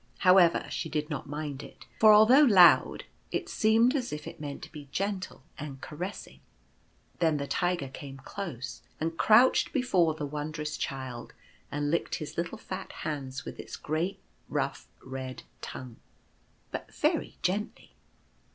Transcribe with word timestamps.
However, 0.17 0.65
she 0.71 0.89
did 0.89 1.11
not 1.11 1.29
mind 1.29 1.61
it, 1.61 1.85
for 1.99 2.11
although 2.11 2.41
loud 2.41 3.05
it 3.31 3.47
seemed 3.49 3.95
as 3.95 4.11
if 4.11 4.25
it 4.25 4.39
meant 4.39 4.63
to 4.63 4.71
be 4.71 4.89
gentle 4.91 5.43
and 5.59 5.79
caressing. 5.79 6.39
Then 7.19 7.37
the 7.37 7.45
Tiger 7.45 7.87
came 7.87 8.17
close, 8.17 8.81
and 8.99 9.15
crouched 9.15 9.71
before 9.71 10.15
the 10.15 10.25
Wondrous 10.25 10.75
Child, 10.75 11.33
and 11.71 11.91
licked 11.91 12.15
his 12.15 12.35
little 12.35 12.57
fat 12.57 12.91
hands 13.05 13.45
with 13.45 13.59
its 13.59 13.75
great 13.75 14.19
rough 14.49 14.87
red 15.05 15.43
tongue, 15.61 15.97
but 16.71 16.91
very 16.95 17.37
gently. 17.43 17.91